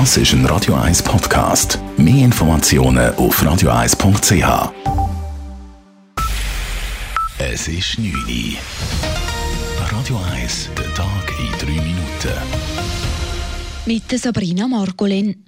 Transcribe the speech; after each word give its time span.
Das 0.00 0.16
ist 0.16 0.32
ein 0.32 0.44
Radio 0.46 0.74
1 0.74 1.04
Podcast. 1.04 1.78
Mehr 1.96 2.24
Informationen 2.24 3.14
auf 3.14 3.40
radio1.ch. 3.40 4.72
Es 7.38 7.68
ist 7.68 8.00
9 8.00 8.12
Uhr. 8.12 8.58
Radio 9.96 10.20
1, 10.32 10.70
der 10.76 10.92
Tag 10.94 11.32
in 11.38 11.76
3 11.76 11.80
Minuten. 11.80 12.34
Mit 13.86 14.10
Sabrina 14.18 14.66
Margolin. 14.66 15.44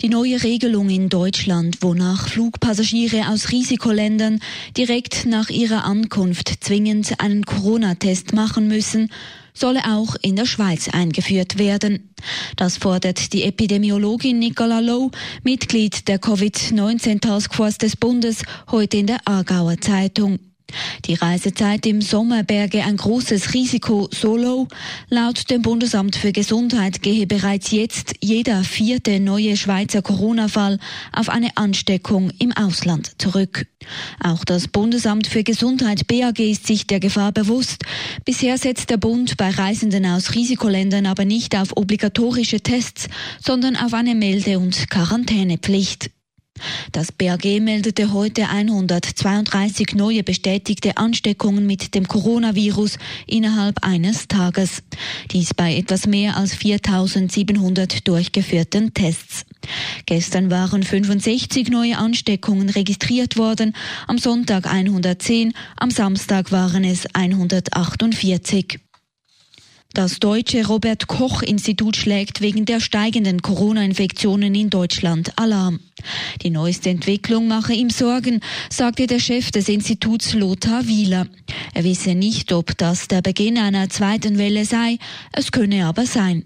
Die 0.00 0.08
neue 0.08 0.42
Regelung 0.42 0.90
in 0.90 1.08
Deutschland, 1.08 1.78
wonach 1.80 2.26
Flugpassagiere 2.26 3.28
aus 3.28 3.52
Risikoländern 3.52 4.40
direkt 4.76 5.26
nach 5.26 5.48
ihrer 5.48 5.84
Ankunft 5.84 6.64
zwingend 6.64 7.20
einen 7.20 7.44
Corona-Test 7.44 8.32
machen 8.32 8.66
müssen, 8.66 9.12
solle 9.56 9.80
auch 9.86 10.16
in 10.22 10.36
der 10.36 10.46
Schweiz 10.46 10.88
eingeführt 10.88 11.58
werden. 11.58 12.14
Das 12.56 12.76
fordert 12.76 13.32
die 13.32 13.44
Epidemiologin 13.44 14.38
Nicola 14.38 14.80
Low, 14.80 15.10
Mitglied 15.42 16.08
der 16.08 16.20
Covid-19 16.20 17.20
Taskforce 17.20 17.78
des 17.78 17.96
Bundes, 17.96 18.42
heute 18.70 18.98
in 18.98 19.06
der 19.06 19.26
Aargauer 19.26 19.80
Zeitung. 19.80 20.38
Die 21.06 21.14
Reisezeit 21.14 21.86
im 21.86 22.02
Sommer 22.02 22.42
berge 22.42 22.82
ein 22.82 22.96
großes 22.96 23.54
Risiko, 23.54 24.08
so 24.12 24.36
low. 24.36 24.66
Laut 25.08 25.48
dem 25.50 25.62
Bundesamt 25.62 26.16
für 26.16 26.32
Gesundheit 26.32 27.02
gehe 27.02 27.26
bereits 27.26 27.70
jetzt 27.70 28.14
jeder 28.20 28.64
vierte 28.64 29.20
neue 29.20 29.56
Schweizer 29.56 30.02
Corona-Fall 30.02 30.78
auf 31.12 31.28
eine 31.28 31.56
Ansteckung 31.56 32.30
im 32.38 32.52
Ausland 32.52 33.12
zurück. 33.18 33.66
Auch 34.20 34.44
das 34.44 34.66
Bundesamt 34.66 35.28
für 35.28 35.44
Gesundheit 35.44 36.08
BAG 36.08 36.40
ist 36.40 36.66
sich 36.66 36.88
der 36.88 36.98
Gefahr 36.98 37.30
bewusst. 37.30 37.84
Bisher 38.24 38.58
setzt 38.58 38.90
der 38.90 38.96
Bund 38.96 39.36
bei 39.36 39.50
Reisenden 39.50 40.06
aus 40.06 40.34
Risikoländern 40.34 41.06
aber 41.06 41.24
nicht 41.24 41.54
auf 41.56 41.76
obligatorische 41.76 42.60
Tests, 42.60 43.08
sondern 43.40 43.76
auf 43.76 43.94
eine 43.94 44.16
Melde- 44.16 44.58
und 44.58 44.90
Quarantänepflicht. 44.90 46.10
Das 46.92 47.12
BAG 47.12 47.44
meldete 47.60 48.12
heute 48.12 48.48
132 48.48 49.94
neue 49.94 50.22
bestätigte 50.22 50.96
Ansteckungen 50.96 51.66
mit 51.66 51.94
dem 51.94 52.08
Coronavirus 52.08 52.98
innerhalb 53.26 53.84
eines 53.84 54.28
Tages. 54.28 54.82
Dies 55.30 55.54
bei 55.54 55.76
etwas 55.76 56.06
mehr 56.06 56.36
als 56.36 56.54
4700 56.54 58.06
durchgeführten 58.06 58.94
Tests. 58.94 59.44
Gestern 60.06 60.50
waren 60.50 60.82
65 60.82 61.68
neue 61.68 61.98
Ansteckungen 61.98 62.68
registriert 62.68 63.36
worden, 63.36 63.74
am 64.06 64.18
Sonntag 64.18 64.66
110, 64.66 65.52
am 65.76 65.90
Samstag 65.90 66.52
waren 66.52 66.84
es 66.84 67.06
148. 67.14 68.85
Das 69.96 70.20
deutsche 70.20 70.66
Robert 70.66 71.06
Koch 71.06 71.40
Institut 71.40 71.96
schlägt 71.96 72.42
wegen 72.42 72.66
der 72.66 72.80
steigenden 72.80 73.40
Corona-Infektionen 73.40 74.54
in 74.54 74.68
Deutschland 74.68 75.32
Alarm. 75.36 75.80
Die 76.42 76.50
neueste 76.50 76.90
Entwicklung 76.90 77.48
mache 77.48 77.72
ihm 77.72 77.88
Sorgen, 77.88 78.40
sagte 78.68 79.06
der 79.06 79.20
Chef 79.20 79.50
des 79.52 79.70
Instituts 79.70 80.34
Lothar 80.34 80.86
Wieler. 80.86 81.26
Er 81.72 81.84
wisse 81.84 82.14
nicht, 82.14 82.52
ob 82.52 82.76
das 82.76 83.08
der 83.08 83.22
Beginn 83.22 83.56
einer 83.56 83.88
zweiten 83.88 84.36
Welle 84.36 84.66
sei, 84.66 84.98
es 85.32 85.50
könne 85.50 85.86
aber 85.86 86.04
sein. 86.04 86.44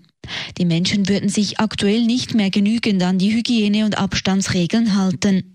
Die 0.58 0.64
Menschen 0.64 1.08
würden 1.08 1.28
sich 1.28 1.58
aktuell 1.58 2.04
nicht 2.04 2.34
mehr 2.34 2.50
genügend 2.50 3.02
an 3.02 3.18
die 3.18 3.32
Hygiene- 3.32 3.84
und 3.84 3.96
Abstandsregeln 3.96 4.96
halten. 4.96 5.54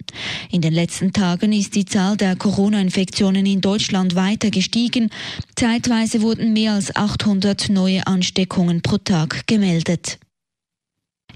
In 0.52 0.62
den 0.62 0.74
letzten 0.74 1.14
Tagen 1.14 1.54
ist 1.54 1.76
die 1.76 1.86
Zahl 1.86 2.18
der 2.18 2.36
Corona-Infektionen 2.36 3.46
in 3.46 3.62
Deutschland 3.62 4.16
weiter 4.16 4.50
gestiegen. 4.50 5.10
Zeitweise 5.56 6.22
wurden 6.22 6.54
mehr 6.54 6.74
als 6.74 6.96
800 6.96 7.70
neue 7.70 8.08
Ansteckungen 8.08 8.82
pro 8.82 8.98
Tag 8.98 9.46
gemeldet. 9.48 10.18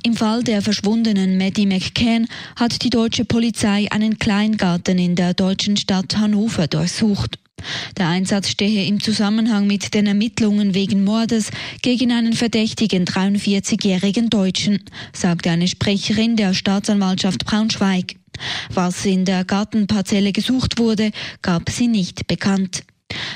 Im 0.04 0.16
Fall 0.16 0.44
der 0.44 0.62
verschwundenen 0.62 1.38
Maddie 1.38 1.66
McCann 1.66 2.28
hat 2.56 2.84
die 2.84 2.90
deutsche 2.90 3.26
Polizei 3.26 3.88
einen 3.92 4.18
Kleingarten 4.18 4.98
in 4.98 5.16
der 5.16 5.34
deutschen 5.34 5.76
Stadt 5.76 6.18
Hannover 6.18 6.68
durchsucht. 6.68 7.38
Der 7.98 8.08
Einsatz 8.08 8.50
stehe 8.50 8.86
im 8.86 9.02
Zusammenhang 9.02 9.68
mit 9.68 9.94
den 9.94 10.08
Ermittlungen 10.08 10.74
wegen 10.74 11.04
Mordes 11.04 11.52
gegen 11.82 12.12
einen 12.12 12.34
verdächtigen 12.34 13.06
43-jährigen 13.06 14.30
Deutschen, 14.30 14.84
sagte 15.14 15.52
eine 15.52 15.68
Sprecherin 15.68 16.36
der 16.36 16.54
Staatsanwaltschaft 16.54 17.46
Braunschweig. 17.46 18.16
Was 18.74 19.06
in 19.06 19.26
der 19.26 19.44
Gartenparzelle 19.44 20.32
gesucht 20.32 20.80
wurde, 20.80 21.12
gab 21.42 21.70
sie 21.70 21.88
nicht 21.88 22.28
bekannt. 22.28 22.84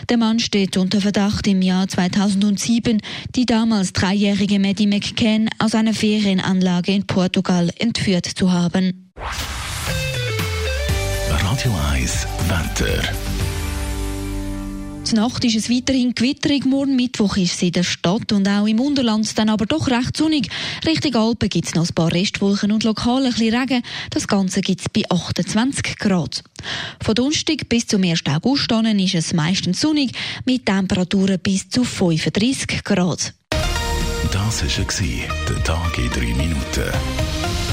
Der 0.10 0.18
Mann 0.18 0.40
steht 0.40 0.78
unter 0.78 1.02
Verdacht, 1.02 1.48
im 1.48 1.62
Jahr 1.62 1.88
2007 1.88 3.02
die 3.36 3.46
damals 3.46 3.94
dreijährige 3.94 4.60
Maddie 4.60 4.88
McCann 4.88 5.50
aus 5.60 5.74
einer 5.74 5.94
Ferienanlage 5.94 6.94
in 6.94 7.08
Portugal 7.08 7.70
entführt 7.80 8.26
zu 8.26 8.52
haben. 8.52 9.12
Radio 11.30 11.72
1, 11.92 12.28
Wetter. 12.48 13.33
Die 15.10 15.16
Nacht 15.16 15.44
ist 15.44 15.56
es 15.56 15.70
weiterhin 15.70 16.16
gewitterig. 16.16 16.66
Morgen 16.66 16.96
Mittwoch 16.96 17.36
ist 17.36 17.56
es 17.56 17.62
in 17.62 17.74
der 17.74 17.84
Stadt 17.84 18.32
und 18.32 18.48
auch 18.48 18.66
im 18.66 18.80
Unterland 18.80 19.38
dann 19.38 19.50
aber 19.50 19.66
doch 19.66 19.88
recht 19.88 20.16
sonnig. 20.16 20.50
Richtung 20.86 21.16
Alpen 21.16 21.50
gibt 21.50 21.68
es 21.68 21.76
noch 21.76 21.88
ein 21.88 21.94
paar 21.94 22.12
Restwolken 22.12 22.72
und 22.72 22.84
lokal 22.84 23.26
ein 23.26 23.32
bisschen 23.32 23.54
Regen. 23.54 23.84
Das 24.12 24.28
Ganze 24.28 24.62
gibt 24.62 24.82
es 24.82 24.90
bei 24.90 25.04
28 25.10 25.98
Grad. 25.98 26.44
Von 27.02 27.16
Donnerstag 27.16 27.68
bis 27.68 27.86
zum 27.86 28.04
1. 28.04 28.22
August 28.28 28.72
ist 28.72 29.16
es 29.16 29.34
meistens 29.34 29.82
sonnig 29.82 30.14
mit 30.46 30.66
Temperaturen 30.66 31.40
bis 31.40 31.70
zu 31.70 31.84
35 31.84 32.84
Grad. 32.84 33.34
Das 34.32 34.64
war 34.64 35.28
der 35.50 35.64
Tag 35.64 35.98
in 35.98 36.10
drei 36.10 36.34
Minuten. 36.34 37.73